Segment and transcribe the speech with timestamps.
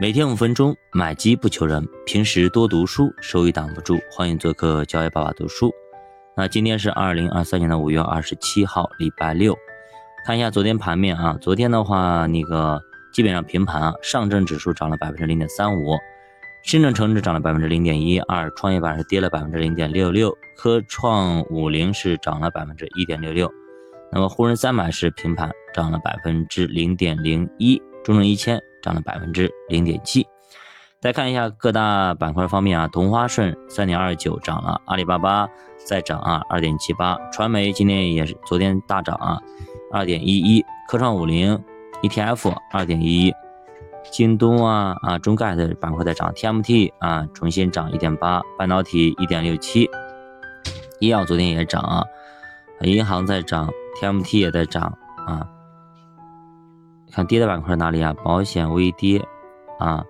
[0.00, 1.86] 每天五分钟，买基不求人。
[2.06, 3.98] 平时多读书，收益挡不住。
[4.10, 5.70] 欢迎做客教育爸爸读书。
[6.34, 9.54] 那今天是二零二三年的五月二十七号，礼拜六。
[10.24, 12.80] 看一下昨天盘面啊，昨天的话，那个
[13.12, 13.94] 基本上平盘啊。
[14.02, 15.98] 上证指数涨了百分之零点三五，
[16.62, 23.52] 深圳成指涨了百分之零点一二，创业板是跌了百分之零点六六，科创五零是涨了百分之一点六六。
[24.10, 28.58] 那么沪深三百是平盘，涨了百分之零点零一，中证一千。
[28.82, 30.26] 涨了百分之零点七，
[31.00, 35.48] 再看一下各大板块方面啊，同花顺三点二九涨了，阿里巴巴
[35.86, 39.40] 再涨啊二点七八，传媒今天也是昨天大涨啊
[39.92, 41.62] 二点一一，科创五零
[42.02, 43.34] ETF 二点一一，
[44.10, 49.88] 京东啊啊中概的板块在涨，TMT 啊重新涨一点八，半导体一点六七，
[50.98, 52.04] 医药昨天也涨啊，
[52.82, 55.46] 银行在涨，TMT 也在涨啊。
[57.12, 58.14] 看跌的板块哪里啊？
[58.24, 59.20] 保险微跌，
[59.78, 60.04] 啊，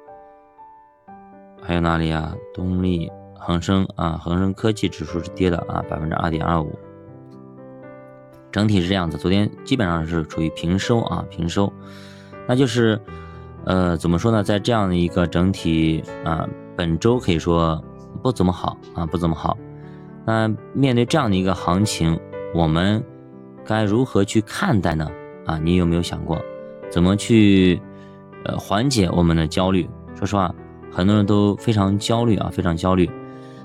[1.63, 2.35] 还有哪里啊？
[2.55, 6.79] 东力、恒生啊，恒生科技指数是跌的啊，百分之二点二五。
[8.53, 11.73] 整体是这样子，昨天基本上是处于平收啊，平收。
[12.47, 13.01] 那就是，
[13.65, 14.43] 呃，怎么说呢？
[14.43, 17.83] 在这样的一个整体啊，本周可以说
[18.23, 19.57] 不怎么好啊，不怎么好。
[20.27, 22.21] 那面对这样的一个行情，
[22.55, 23.03] 我们
[23.65, 25.11] 该如何去看待呢？
[25.47, 26.39] 啊，你有没有想过？
[26.91, 27.81] 怎么去，
[28.45, 29.89] 呃，缓解我们的焦虑？
[30.17, 30.53] 说实话，
[30.91, 33.09] 很多人都非常焦虑啊，非常焦虑。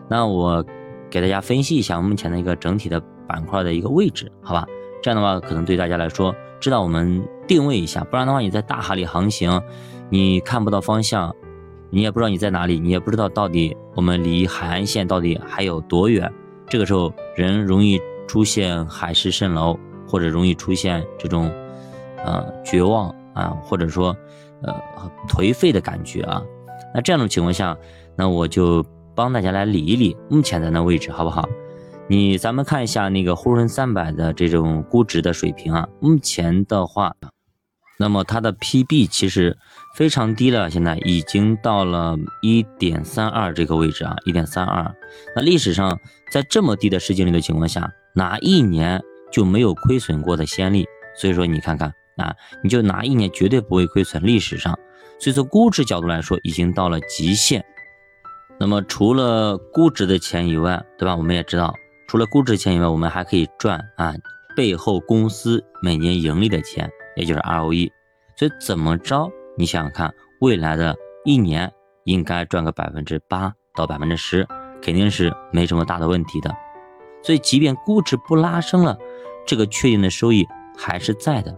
[0.08, 0.64] 那我
[1.10, 4.66] 给大家分析一下目前的一个整体的板块的一个位置，好吧？
[5.02, 8.04] 这样的话，可能对大家来说，知道我们定位一下。
[8.04, 9.60] 不然的话，你在大海里航行，
[10.10, 11.36] 你看不到方向，
[11.90, 16.32] 你也不知道你在哪里，你也不知道到底我们离海岸线到底还有多远。
[16.68, 21.52] 这个时候，人容易出现海市蜃楼，或者容易出现这种。
[22.26, 24.16] 呃，绝望啊，或者说，
[24.64, 24.74] 呃，
[25.30, 26.42] 颓废的感觉啊。
[26.94, 27.78] 那这样的情况下，
[28.16, 31.48] 那我就帮大家来理一理目前的那位置，好不好？
[32.08, 35.88] 你咱们看一下那个沪深三百的这种估值的水平啊。
[36.00, 37.16] 目前的话，
[38.00, 39.58] 那么它的 PB 其实
[39.96, 44.96] 非常低了，现在已经到了一点三二这个位置啊，一点三二。
[45.36, 46.00] 那历史上
[46.32, 50.86] 在这么低的市净率的情况下，哪一年就没有亏损过的先例？
[51.18, 51.94] 所以说，你看看。
[52.18, 54.78] 啊，你就拿一年绝对不会亏损，历史上，
[55.20, 57.64] 所以从估值角度来说，已经到了极限。
[58.58, 61.16] 那么除了估值的钱以外，对吧？
[61.16, 61.74] 我们也知道，
[62.08, 64.14] 除了估值钱以外，我们还可以赚啊
[64.56, 67.92] 背后公司每年盈利的钱，也就是 ROE。
[68.38, 70.96] 所以怎么着，你想想看，未来的
[71.26, 71.70] 一年
[72.06, 74.48] 应该赚个百分之八到百分之十，
[74.82, 76.56] 肯定是没什么大的问题的。
[77.22, 78.98] 所以即便估值不拉升了，
[79.46, 80.46] 这个确定的收益
[80.78, 81.58] 还是在的。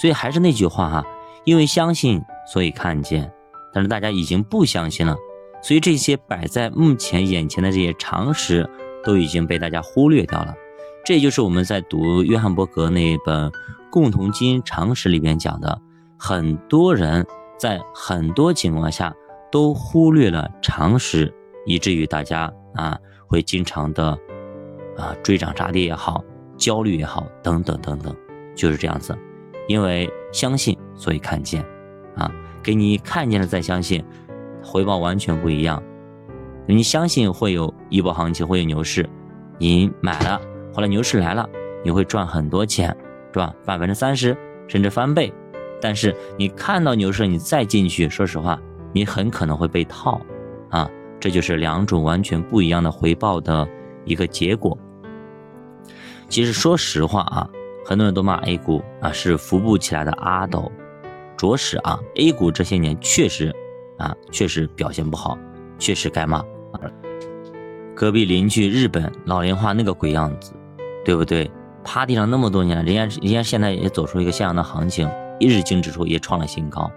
[0.00, 1.04] 所以还是那句话哈，
[1.44, 2.22] 因为相信，
[2.52, 3.30] 所以看见。
[3.72, 5.16] 但是大家已经不相信了，
[5.60, 8.68] 所以这些摆在目前眼前的这些常识
[9.02, 10.54] 都已经被大家忽略掉了。
[11.04, 13.50] 这就是我们在读约翰伯格那本
[13.90, 15.80] 《共同基因常识》里边讲的，
[16.16, 17.26] 很多人
[17.58, 19.12] 在很多情况下
[19.50, 21.34] 都忽略了常识，
[21.66, 24.16] 以至于大家啊会经常的
[24.96, 26.22] 啊追涨杀跌也好，
[26.56, 28.16] 焦虑也好，等等等等，
[28.54, 29.18] 就是这样子。
[29.66, 31.64] 因为相信，所以看见，
[32.16, 32.30] 啊，
[32.62, 34.04] 给你看见了再相信，
[34.62, 35.82] 回报完全不一样。
[36.66, 39.08] 你相信会有一波行情，会有牛市，
[39.58, 40.40] 你买了，
[40.72, 41.48] 后来牛市来了，
[41.82, 42.88] 你会赚很多钱，
[43.32, 43.54] 是吧？
[43.64, 44.36] 百分之三十
[44.66, 45.32] 甚至翻倍。
[45.80, 48.58] 但是你看到牛市，你再进去，说实话，
[48.92, 50.20] 你很可能会被套，
[50.70, 53.66] 啊，这就是两种完全不一样的回报的
[54.04, 54.76] 一个结果。
[56.28, 57.48] 其实说实话啊。
[57.84, 60.72] 很多人都骂 A 股啊是扶不起来的阿斗，
[61.36, 63.54] 着实啊，A 股这些年确实
[63.98, 65.38] 啊确实表现不好，
[65.78, 66.42] 确实该骂。
[67.94, 70.52] 隔壁邻居日本老龄化那个鬼样子，
[71.04, 71.50] 对不对？
[71.84, 75.08] 趴地上那么多年，人家人家现在也走出一个向阳的行情，
[75.38, 76.90] 日经指数也创了新高，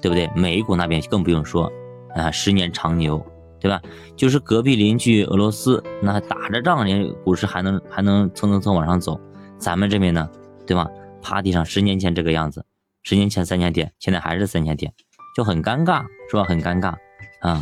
[0.00, 0.28] 对不对？
[0.34, 1.70] 美股那边更不用说
[2.16, 3.24] 啊，十年长牛，
[3.60, 3.80] 对吧？
[4.16, 9.20] 就是隔壁邻居俄罗斯，那打着仗，人股市还能还能蹭蹭蹭往上走。
[9.58, 10.28] 咱们这边呢，
[10.70, 10.88] 对吧？
[11.20, 12.64] 趴地上，十年前这个样子，
[13.02, 14.92] 十年前三千点，现在还是三千点，
[15.34, 16.44] 就很尴尬，是吧？
[16.44, 16.94] 很尴尬
[17.40, 17.60] 啊。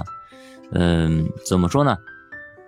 [0.72, 1.96] 嗯，怎么说呢？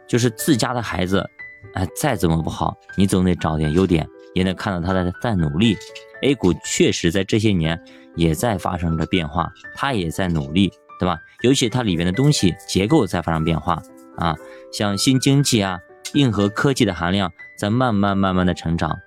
[0.09, 1.29] 就是自家的孩子，
[1.75, 5.77] 哎，再怎么不好，你总得找点优点，也得看到他在在努力。
[6.23, 7.79] A 股确实在这些年
[8.17, 11.19] 也在发生着变化，它也在努力，对吧？
[11.43, 13.83] 尤其它里面的东西结构在发生变化
[14.17, 14.35] 啊，
[14.73, 15.79] 像新经济啊、
[16.15, 18.99] 硬核科技的含量在慢慢慢慢的成长。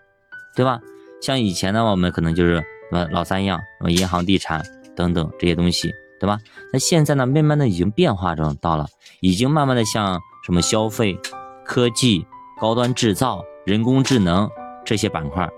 [0.55, 0.79] 对吧？
[1.23, 4.61] 像以前的话，我们可能就是什么老三样，什么银行、地产
[4.93, 5.89] 等等这些东西，
[6.19, 6.37] 对吧？
[6.73, 8.85] 那现在呢，慢慢的已经变化中到了，
[9.21, 11.17] 已经慢慢的像什么消费、
[11.63, 12.27] 科技、
[12.59, 14.49] 高端制造、人工智能
[14.83, 15.49] 这些板块，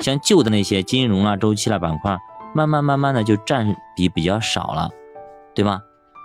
[0.00, 2.18] 像旧的那些金融啊、周期啦板块，
[2.52, 4.90] 慢慢慢慢的就占比比较少了，
[5.54, 5.80] 对吧？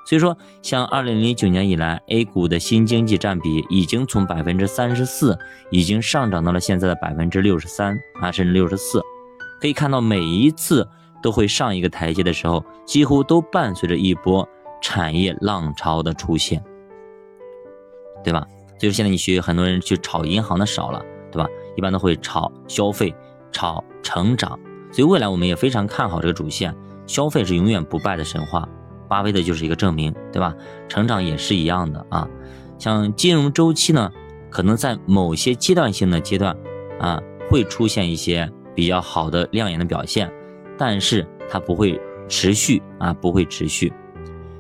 [0.06, 5.38] 所以说，像二零零九年以来，A 股的新经济占比已经从百分之三十四，
[5.70, 9.02] 已经上涨到了现在的百分之六十三啊，甚至六十四。
[9.60, 10.88] 可以看到，每一次。
[11.24, 14.50] 都会上一个台阶的时候，几乎都伴随着一波
[14.82, 16.64] 产业浪潮的出现，
[18.24, 18.44] 对吧？
[18.80, 21.00] 所以说现在你学很多人去炒银行的少了，
[21.32, 21.48] 对吧？
[21.78, 23.14] 一般都会炒消费、
[23.52, 24.60] 炒成长，
[24.92, 26.76] 所以未来我们也非常看好这个主线，
[27.06, 28.68] 消费是永远不败的神话，
[29.12, 30.56] 巴菲特就是一个证明，对吧？
[30.88, 32.26] 成长也是一样的啊，
[32.80, 34.10] 像金融周期呢，
[34.50, 36.56] 可能在某些阶段性的阶段
[36.98, 40.32] 啊，会出现一些比较好的亮眼的表现。
[40.78, 42.00] 但是它不会
[42.30, 43.92] 持续啊，不会持续。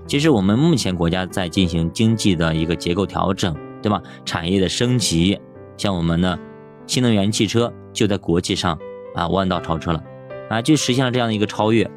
[0.06, 4.04] 其实我们目前国家在进行经济的一个结构调整，对吧？
[4.26, 5.40] 产业的升级，
[5.78, 6.38] 像我们的
[6.86, 8.78] 新能源汽车就在国际上
[9.16, 10.04] 啊弯道超车了，
[10.50, 11.90] 啊，就实现了这样的一个超越，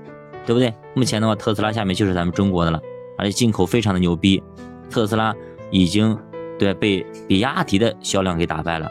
[0.47, 0.73] 对不对？
[0.95, 2.81] 目前的话，特斯拉下面就是咱们中国的了，
[3.19, 4.43] 而且进口非常的牛逼，
[4.89, 5.35] 特斯拉
[5.71, 6.17] 已经
[6.59, 8.91] 对被比亚迪的销量给打败了，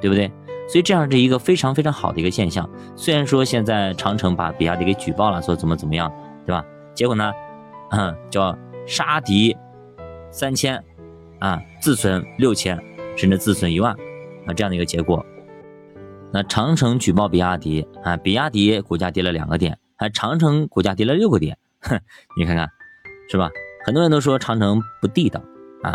[0.00, 0.30] 对不对？
[0.66, 2.68] 所以这样是一个非常非常好的一个现象。
[2.96, 6.10] 虽然说现在长城把比亚迪给举报了，说怎么怎么样，
[6.46, 6.64] 对吧？
[6.94, 7.32] 结果呢，
[7.90, 8.56] 嗯，叫
[8.86, 9.54] 杀敌
[10.30, 10.82] 三千，
[11.40, 12.82] 啊，自损六千，
[13.16, 13.92] 甚至自损一万，
[14.46, 15.24] 啊，这样的一个结果。
[16.32, 22.00] 那长城举报比亚迪，啊，比亚迪股价跌了两个点，还长城股价跌了六个点，哼，
[22.36, 22.68] 你看看，
[23.30, 23.50] 是吧？
[23.84, 25.42] 很多人都说长城不地道，
[25.82, 25.94] 啊，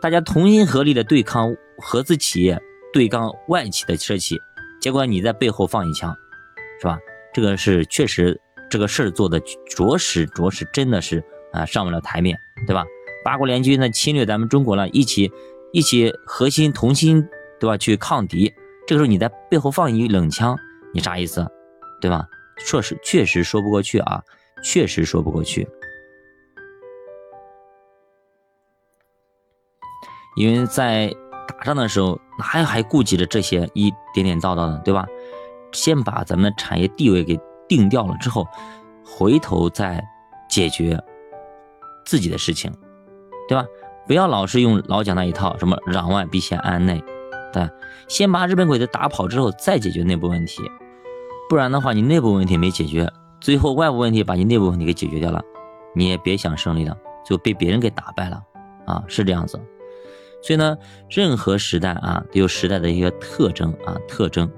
[0.00, 2.60] 大家同心合力的对抗合资企业。
[2.92, 4.38] 对抗外企的车企，
[4.80, 6.16] 结果你在背后放一枪，
[6.80, 6.98] 是吧？
[7.34, 8.40] 这个是确实
[8.70, 9.38] 这个事儿做的
[9.68, 11.22] 着实着实真的是
[11.52, 12.86] 啊上不了台面对吧？
[13.22, 15.30] 八国联军呢侵略咱们中国了，一起
[15.74, 17.28] 一起核心同心
[17.60, 17.76] 对吧？
[17.76, 18.54] 去抗敌，
[18.86, 20.56] 这个时候你在背后放一冷枪，
[20.94, 21.46] 你啥意思？
[22.00, 22.26] 对吧？
[22.64, 24.22] 确实确实说不过去啊，
[24.62, 25.68] 确实说不过去，
[30.36, 31.12] 因为在。
[31.48, 35.06] 打仗的时候哪还顾及着这些一点点道道呢，对吧？
[35.72, 37.38] 先把咱们的产业地位给
[37.68, 38.44] 定掉了之后，
[39.04, 40.04] 回头再
[40.50, 41.00] 解决
[42.04, 42.70] 自己的事情，
[43.48, 43.64] 对吧？
[44.08, 47.02] 不要老是用老蒋那一套，什么攘外必先安内，
[47.52, 47.70] 对
[48.08, 50.60] 先把日本鬼子打跑之后再解决内部问题，
[51.48, 53.08] 不然的话你内部问题没解决，
[53.40, 55.40] 最后外部问题把你内部问题给解决掉了，
[55.94, 58.42] 你也别想胜利了，就被别人给打败了
[58.84, 59.60] 啊，是这样子。
[60.42, 60.76] 所以呢，
[61.08, 64.50] 任何时代啊都有时代的一个特征啊特征，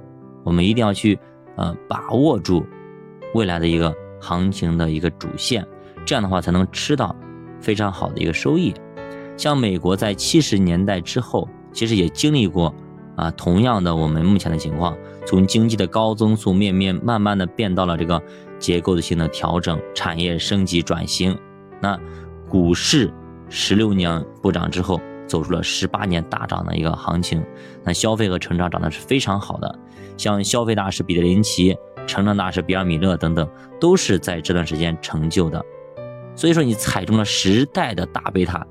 [0.44, 1.18] 我们一定要去
[1.56, 2.64] 呃把握住
[3.34, 5.66] 未来的一个行情的一个主线，
[6.06, 7.14] 这样的话才能吃到
[7.60, 8.74] 非常好的一个收益。
[9.36, 12.74] 像美国在七十年代之后，其实也经历过
[13.14, 14.96] 啊同样的我们目前的情况，
[15.28, 18.22] 从经济的高增速面面慢慢的变到了这个
[18.58, 21.38] 结构性的调整，产业升级转型。
[21.82, 22.00] 那
[22.48, 23.12] 股市
[23.50, 24.98] 十六年不涨之后。
[25.26, 27.44] 走出了十八年大涨的一个行情，
[27.84, 29.78] 那消费和成长涨的是非常好的，
[30.16, 31.76] 像消费大师彼得林奇、
[32.06, 33.46] 成长大师比尔米勒等等，
[33.78, 35.62] 都是在这段时间成就的。
[36.34, 38.66] 所以说你踩中了时代的大贝塔，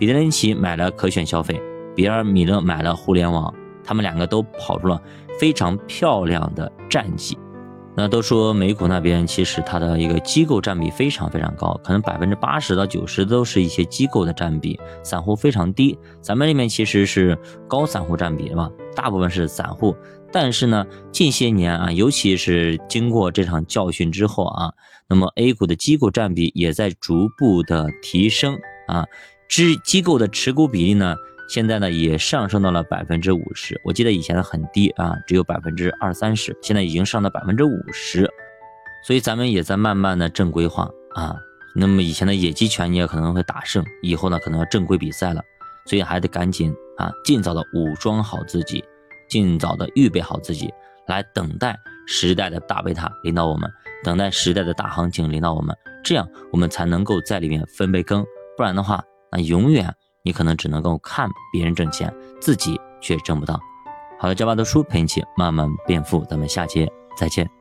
[0.00, 1.62] 彼得林奇买了可选消费，
[1.94, 5.00] 比尔米勒买了互联网，他们两个都跑出了
[5.40, 7.38] 非常漂亮的战绩。
[7.96, 15.98] 那都说美股那边其实它的一个机构占比非常非常高，可能百分之八十到九十都是一些机构的占比，散户非常低。
[16.20, 18.70] 咱们这边其实是高散户占比是吧？
[18.94, 19.96] 大部分是散户。
[20.30, 24.72] 但是呢，近些年啊，尤其是经过这场教训之后啊，
[25.08, 28.56] 那么 A 股的机构占比也在逐步的提升
[28.86, 29.04] 啊，
[29.48, 31.16] 之机构的持股比例呢。
[31.50, 38.30] 现在呢也上升到了百分之五十，我记得以前的很低啊，只有百分之二三十，现在已经上到百分之五十，
[39.04, 41.34] 所以咱们也在慢慢的正规化啊。
[41.74, 45.42] 那么以前的野鸡拳你也可能会打胜，以后呢可能要正规比赛了，
[45.86, 48.84] 所以还得赶紧啊，尽早的武装好自己，
[49.28, 50.72] 尽早的预备好自己，
[51.08, 51.76] 来等待
[52.06, 53.68] 时代的大贝塔领导我们，
[54.04, 58.24] 等待时代的大行情领导我们，这样我们才能够在里面分杯羹，
[58.56, 59.02] 不然的话
[59.32, 59.92] 那永远。
[60.22, 63.58] 你可能只能够看别人挣钱，自己却挣不到。
[64.18, 66.86] 好的，教爸读书陪你一起慢慢变富，咱们下节
[67.16, 67.59] 再见。